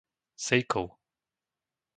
Sejkov 0.45 0.87